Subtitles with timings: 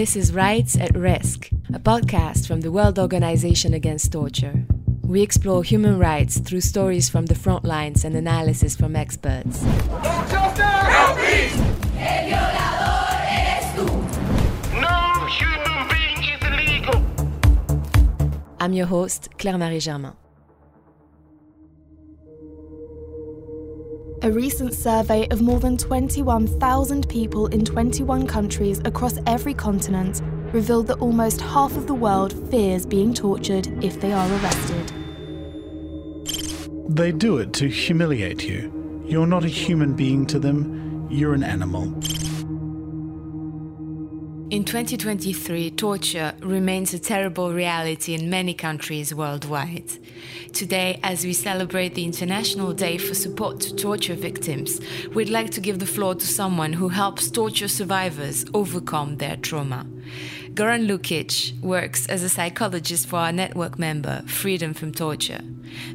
[0.00, 4.64] This is Rights at Risk, a podcast from the World Organization Against Torture.
[5.02, 9.62] We explore human rights through stories from the front lines and analysis from experts.
[9.62, 9.76] No
[15.38, 17.04] human being is illegal.
[18.58, 20.14] I'm your host, Claire Marie Germain.
[24.22, 30.20] A recent survey of more than 21,000 people in 21 countries across every continent
[30.52, 34.92] revealed that almost half of the world fears being tortured if they are arrested.
[36.90, 38.70] They do it to humiliate you.
[39.06, 41.86] You're not a human being to them, you're an animal.
[44.70, 49.90] In 2023, torture remains a terrible reality in many countries worldwide.
[50.52, 54.80] Today, as we celebrate the International Day for Support to Torture Victims,
[55.12, 59.88] we'd like to give the floor to someone who helps torture survivors overcome their trauma.
[60.54, 65.40] Goran Lukic works as a psychologist for our network member, Freedom from Torture.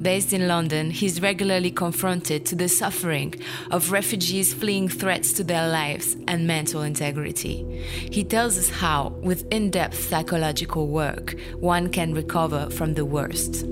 [0.00, 3.34] Based in London, he's regularly confronted to the suffering
[3.70, 7.64] of refugees fleeing threats to their lives and mental integrity.
[8.12, 13.62] He tells us how, with in depth psychological work, one can recover from the worst.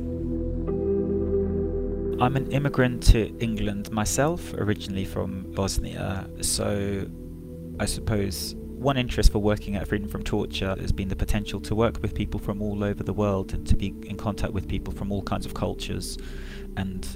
[2.23, 7.07] I'm an immigrant to England myself, originally from Bosnia, so
[7.79, 11.75] I suppose one interest for working at Freedom from Torture has been the potential to
[11.75, 14.95] work with people from all over the world and to be in contact with people
[14.95, 16.17] from all kinds of cultures
[16.79, 17.07] and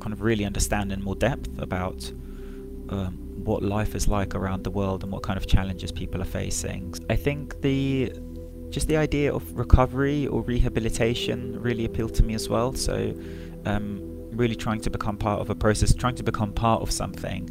[0.00, 2.10] kind of really understand in more depth about
[2.88, 6.26] um, what life is like around the world and what kind of challenges people are
[6.26, 6.92] facing.
[7.08, 8.12] I think the
[8.70, 12.72] just the idea of recovery or rehabilitation really appealed to me as well.
[12.72, 13.14] So,
[13.66, 14.00] um,
[14.32, 17.48] really trying to become part of a process, trying to become part of something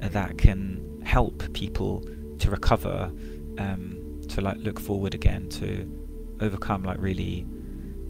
[0.00, 2.02] that can help people
[2.42, 3.10] to recover,
[3.58, 5.88] um, to like look forward again, to
[6.40, 7.46] overcome like really,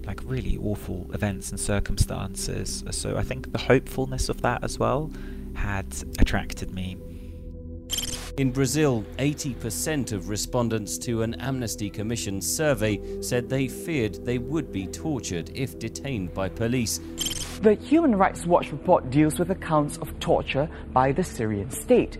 [0.07, 2.83] like really awful events and circumstances.
[2.91, 5.11] So I think the hopefulness of that as well
[5.55, 5.87] had
[6.19, 6.97] attracted me.
[8.39, 14.73] In Brazil, 80% of respondents to an Amnesty Commission survey said they feared they would
[14.73, 16.99] be tortured if detained by police.
[17.61, 22.17] The Human Rights Watch report deals with accounts of torture by the Syrian state.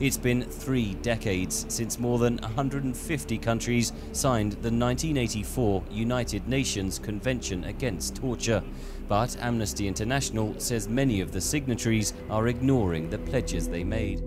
[0.00, 7.64] It's been three decades since more than 150 countries signed the 1984 United Nations Convention
[7.64, 8.62] Against Torture.
[9.08, 14.22] But Amnesty International says many of the signatories are ignoring the pledges they made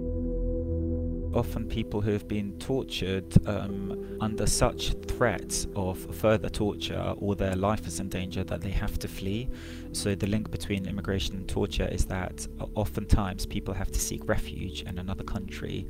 [1.33, 7.55] often people who have been tortured um, under such threats of further torture or their
[7.55, 9.49] life is in danger that they have to flee.
[9.93, 14.83] So the link between immigration and torture is that oftentimes people have to seek refuge
[14.83, 15.87] in another country,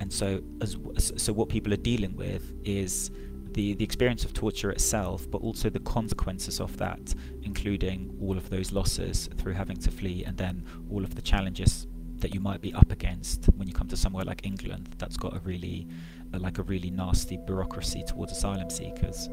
[0.00, 0.76] and so as,
[1.16, 3.10] so what people are dealing with is.
[3.54, 8.50] The, the experience of torture itself, but also the consequences of that, including all of
[8.50, 11.86] those losses through having to flee, and then all of the challenges
[12.24, 15.36] that you might be up against when you come to somewhere like England that's got
[15.36, 15.86] a really
[16.32, 19.28] uh, like a really nasty bureaucracy towards asylum seekers.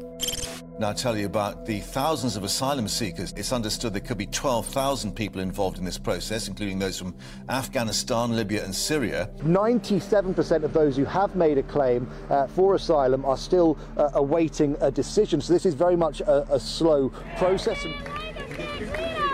[0.78, 3.32] Now, I'll tell you about the thousands of asylum seekers.
[3.34, 7.14] It's understood there could be 12,000 people involved in this process, including those from
[7.48, 9.30] Afghanistan, Libya, and Syria.
[9.38, 14.76] 97% of those who have made a claim uh, for asylum are still uh, awaiting
[14.82, 15.40] a decision.
[15.40, 17.82] So, this is very much a, a slow process.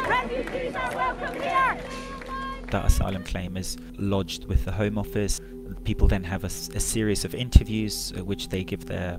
[0.08, 2.07] Refugees are welcome here!
[2.70, 5.40] That asylum claim is lodged with the Home Office.
[5.84, 9.18] People then have a, a series of interviews at which they give their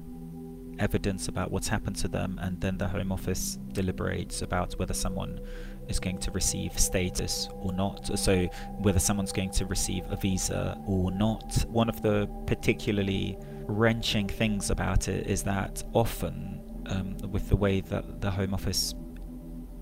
[0.80, 5.40] evidence about what's happened to them, and then the Home Office deliberates about whether someone
[5.88, 8.18] is going to receive status or not.
[8.18, 8.46] So,
[8.78, 11.66] whether someone's going to receive a visa or not.
[11.68, 17.82] One of the particularly wrenching things about it is that often, um, with the way
[17.82, 18.94] that the Home Office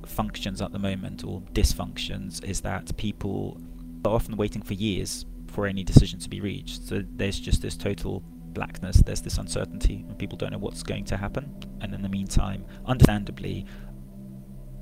[0.07, 3.59] functions at the moment or dysfunctions is that people
[4.05, 6.87] are often waiting for years for any decision to be reached.
[6.87, 8.23] So there's just this total
[8.53, 11.53] blackness, there's this uncertainty, and people don't know what's going to happen.
[11.81, 13.65] And in the meantime, understandably,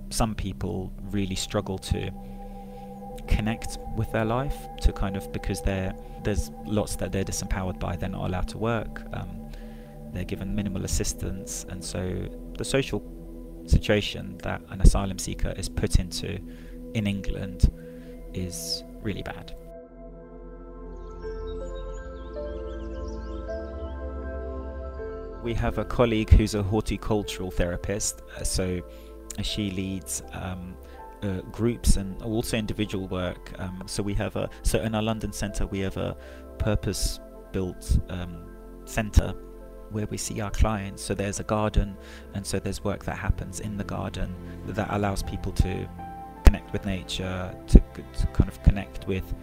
[0.09, 2.11] some people really struggle to
[3.27, 8.09] connect with their life to kind of because there's lots that they're disempowered by they're
[8.09, 9.49] not allowed to work um,
[10.13, 12.27] they're given minimal assistance and so
[12.57, 12.99] the social
[13.65, 16.39] situation that an asylum seeker is put into
[16.93, 17.71] in England
[18.33, 19.55] is really bad.
[25.43, 28.81] We have a colleague who's a horticultural therapist, uh, so
[29.43, 30.75] she leads um,
[31.21, 33.51] uh, groups and also individual work.
[33.59, 36.17] Um, so we have a so in our London centre we have a
[36.57, 39.33] purpose-built um, centre
[39.91, 41.03] where we see our clients.
[41.03, 41.97] So there's a garden,
[42.33, 44.35] and so there's work that happens in the garden
[44.67, 45.87] that allows people to
[46.43, 47.79] connect with nature, to,
[48.19, 49.33] to kind of connect with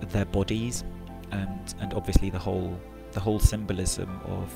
[0.00, 0.84] their bodies,
[1.30, 2.78] and and obviously the whole
[3.12, 4.52] the whole symbolism of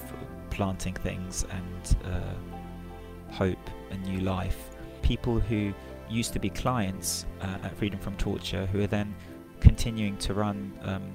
[0.51, 4.71] planting things and uh, hope and new life.
[5.03, 5.73] People who
[6.09, 9.15] used to be clients uh, at Freedom from Torture who are then
[9.61, 11.15] continuing to run um,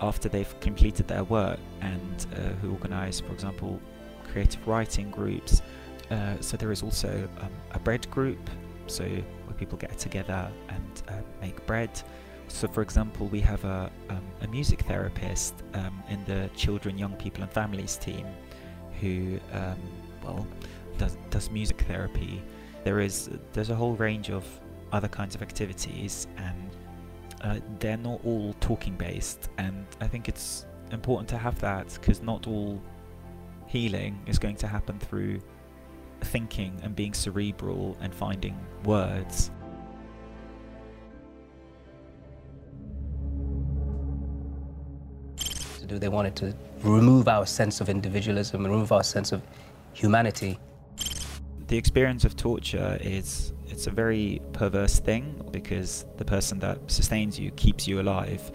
[0.00, 3.80] after they've completed their work and uh, who organise, for example,
[4.30, 5.62] creative writing groups.
[6.10, 8.50] Uh, so there is also um, a bread group,
[8.86, 11.90] so where people get together and uh, make bread.
[12.48, 17.14] So, for example, we have a, um, a music therapist um, in the children, young
[17.16, 18.26] people, and families team
[19.00, 19.78] who, um,
[20.24, 20.46] well,
[20.96, 22.42] does, does music therapy.
[22.84, 24.44] There is there's a whole range of
[24.92, 26.70] other kinds of activities, and
[27.42, 29.50] uh, they're not all talking based.
[29.58, 32.80] And I think it's important to have that because not all
[33.66, 35.40] healing is going to happen through
[36.22, 39.50] thinking and being cerebral and finding words.
[45.86, 45.98] Do.
[45.98, 49.40] They wanted to remove our sense of individualism remove our sense of
[49.94, 50.58] humanity.
[51.68, 57.38] The experience of torture is it's a very perverse thing because the person that sustains
[57.38, 58.50] you, keeps you alive,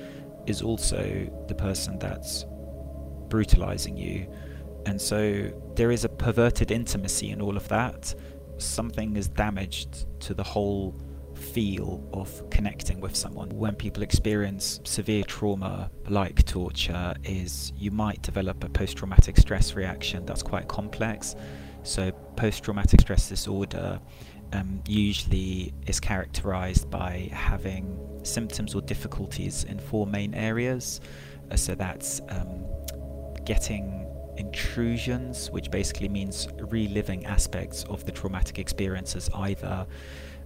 [0.47, 0.99] is also
[1.47, 2.43] the person that's
[3.29, 4.27] brutalizing you.
[4.85, 8.13] And so there is a perverted intimacy in all of that.
[8.57, 10.93] Something is damaged to the whole
[11.35, 13.47] feel of connecting with someone.
[13.51, 20.25] When people experience severe trauma like torture is you might develop a post-traumatic stress reaction
[20.25, 21.37] that's quite complex.
[21.83, 24.01] So post-traumatic stress disorder
[24.51, 31.01] um, usually is characterized by having symptoms or difficulties in four main areas.
[31.51, 32.66] Uh, so that's um,
[33.45, 34.07] getting
[34.38, 39.86] intrusions, which basically means reliving aspects of the traumatic experiences either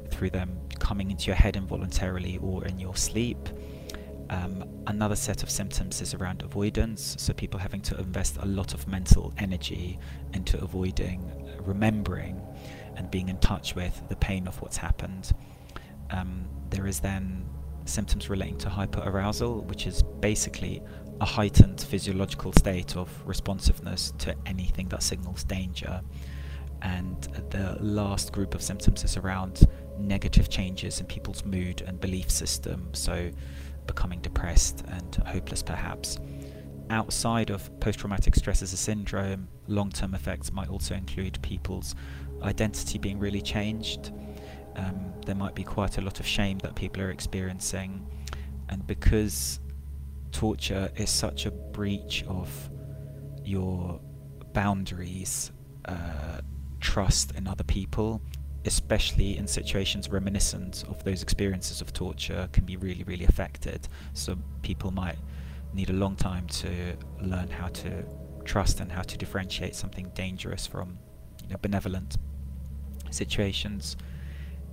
[0.10, 3.50] through them coming into your head involuntarily or in your sleep.
[4.30, 8.74] Um, another set of symptoms is around avoidance, so people having to invest a lot
[8.74, 10.00] of mental energy
[10.34, 11.32] into avoiding
[11.64, 12.42] remembering
[12.98, 15.32] and being in touch with the pain of what's happened.
[16.10, 17.48] Um, there is then
[17.86, 20.82] symptoms relating to hyperarousal, which is basically
[21.22, 26.02] a heightened physiological state of responsiveness to anything that signals danger.
[26.82, 29.66] And the last group of symptoms is around
[29.98, 33.32] negative changes in people's mood and belief system, so
[33.88, 36.20] becoming depressed and hopeless perhaps.
[36.90, 41.96] Outside of post traumatic stress as a syndrome, long term effects might also include people's
[42.44, 44.12] identity being really changed.
[44.76, 48.06] Um, there might be quite a lot of shame that people are experiencing,
[48.70, 49.60] and because
[50.32, 52.70] torture is such a breach of
[53.44, 54.00] your
[54.54, 55.52] boundaries,
[55.86, 56.42] uh,
[56.80, 58.22] trust in other people,
[58.66, 63.88] especially in situations reminiscent of those experiences of torture, can be really, really affected.
[64.14, 65.18] So people might
[65.74, 68.04] need a long time to learn how to
[68.46, 70.98] trust and how to differentiate something dangerous from
[71.48, 72.18] you know, benevolent
[73.10, 73.98] situations.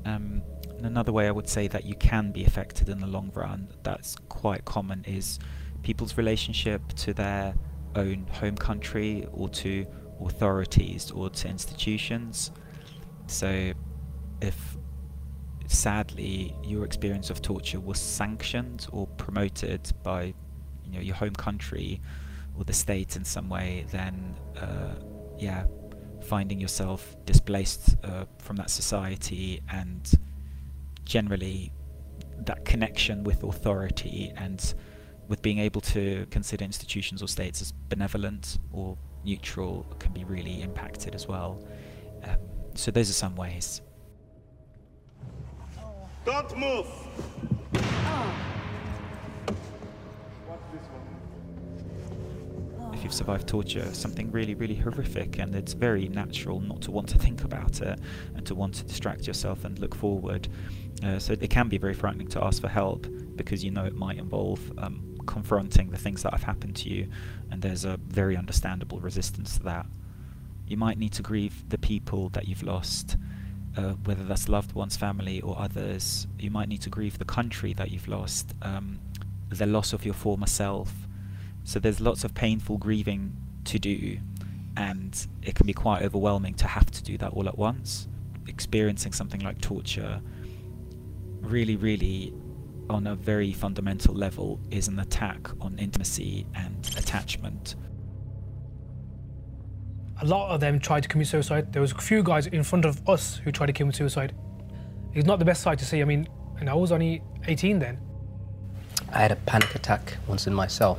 [0.05, 0.43] Um,
[0.79, 4.17] another way I would say that you can be affected in the long run, that's
[4.29, 5.39] quite common, is
[5.83, 7.55] people's relationship to their
[7.95, 9.87] own home country or to
[10.25, 12.51] authorities or to institutions.
[13.27, 13.73] So
[14.41, 14.77] if
[15.67, 20.35] sadly your experience of torture was sanctioned or promoted by
[20.85, 22.01] you know your home country
[22.59, 24.95] or the state in some way then uh,
[25.39, 25.65] yeah
[26.25, 30.13] finding yourself displaced uh, from that society and
[31.05, 31.71] generally
[32.39, 34.75] that connection with authority and
[35.29, 40.63] with being able to consider institutions or states as benevolent or neutral can be really
[40.63, 41.63] impacted as well.
[42.25, 42.37] Um,
[42.75, 43.81] so those are some ways.
[46.25, 46.87] Don't move!
[52.95, 57.09] If you've survived torture, something really, really horrific, and it's very natural not to want
[57.11, 57.99] to think about it
[58.35, 60.49] and to want to distract yourself and look forward.
[61.05, 63.95] Uh, so it can be very frightening to ask for help because you know it
[63.95, 67.09] might involve um, confronting the things that have happened to you,
[67.51, 69.87] and there's a very understandable resistance to that.
[70.67, 73.17] You might need to grieve the people that you've lost,
[73.77, 76.27] uh, whether that's loved ones, family, or others.
[76.39, 79.01] You might need to grieve the country that you've lost, um,
[79.51, 80.93] the loss of your former self.
[81.65, 84.19] So there's lots of painful grieving to do,
[84.77, 88.09] and it can be quite overwhelming to have to do that all at once.
[88.47, 90.21] Experiencing something like torture
[91.41, 92.33] really, really
[92.91, 97.77] on a very fundamental level is an attack on intimacy and attachment.
[100.21, 101.73] a lot of them tried to commit suicide.
[101.73, 104.35] There was a few guys in front of us who tried to commit suicide.
[105.13, 106.01] It's not the best sight to see.
[106.01, 106.29] I mean,
[106.61, 107.99] and I was only 18 then.
[109.13, 110.99] I had a panic attack once in my cell.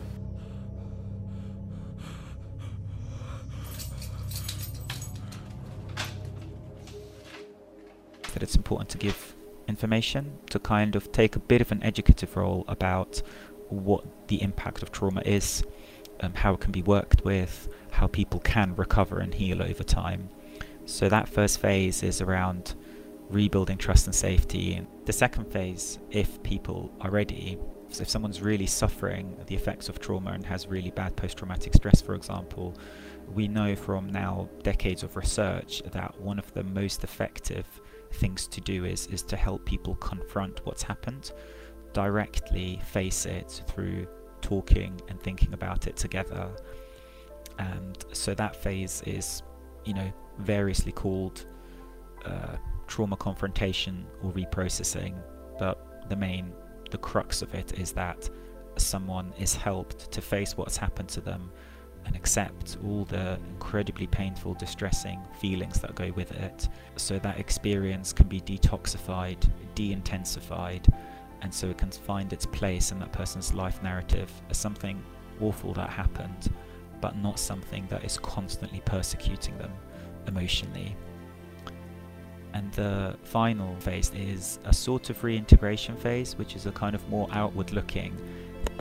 [8.35, 9.33] That it's important to give
[9.65, 13.21] information to kind of take a bit of an educative role about
[13.69, 15.63] what the impact of trauma is,
[16.19, 20.27] um, how it can be worked with, how people can recover and heal over time.
[20.83, 22.75] So that first phase is around
[23.29, 24.85] rebuilding trust and safety.
[25.05, 27.57] The second phase, if people are ready,
[27.89, 32.01] so if someone's really suffering the effects of trauma and has really bad post-traumatic stress,
[32.01, 32.77] for example,
[33.33, 37.65] we know from now decades of research that one of the most effective
[38.13, 41.31] things to do is is to help people confront what's happened,
[41.93, 44.07] directly face it through
[44.41, 46.49] talking and thinking about it together.
[47.57, 49.41] And so that phase is,
[49.85, 51.45] you know, variously called
[52.25, 55.15] uh, trauma confrontation or reprocessing,
[55.57, 56.53] but the main,
[56.91, 58.29] the crux of it is that
[58.77, 61.51] someone is helped to face what's happened to them
[62.05, 68.13] and accept all the incredibly painful, distressing feelings that go with it, so that experience
[68.13, 70.87] can be detoxified, de intensified,
[71.41, 75.03] and so it can find its place in that person's life narrative as something
[75.41, 76.51] awful that happened,
[77.01, 79.71] but not something that is constantly persecuting them
[80.27, 80.95] emotionally.
[82.55, 87.07] And the final phase is a sort of reintegration phase, which is a kind of
[87.09, 88.15] more outward looking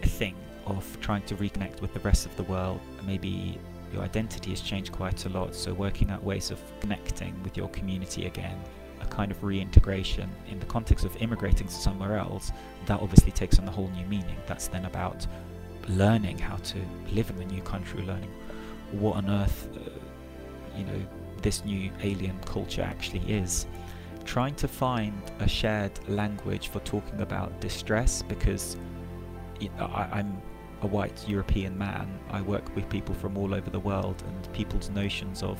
[0.02, 2.80] thing of trying to reconnect with the rest of the world.
[3.04, 3.58] Maybe
[3.92, 7.68] your identity has changed quite a lot, so working out ways of connecting with your
[7.70, 8.62] community again,
[9.00, 12.52] a kind of reintegration in the context of immigrating to somewhere else,
[12.86, 14.36] that obviously takes on a whole new meaning.
[14.46, 15.26] That's then about
[15.88, 16.78] learning how to
[17.10, 18.32] live in the new country, learning
[18.92, 21.00] what on earth, uh, you know,
[21.44, 23.66] this new alien culture actually is.
[24.24, 28.78] Trying to find a shared language for talking about distress because
[29.60, 30.40] you know, I, I'm
[30.80, 32.18] a white European man.
[32.30, 35.58] I work with people from all over the world, and people's notions of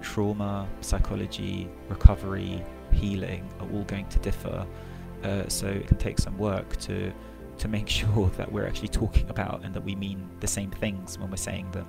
[0.00, 2.60] trauma, psychology, recovery,
[2.92, 4.66] healing are all going to differ.
[5.22, 7.12] Uh, so it can take some work to
[7.58, 11.16] to make sure that we're actually talking about and that we mean the same things
[11.16, 11.86] when we're saying them